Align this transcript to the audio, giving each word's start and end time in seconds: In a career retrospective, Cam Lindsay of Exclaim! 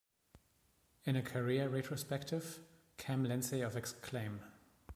In 1.05 1.15
a 1.15 1.21
career 1.21 1.69
retrospective, 1.69 2.57
Cam 2.97 3.23
Lindsay 3.23 3.61
of 3.61 3.77
Exclaim! 3.77 4.39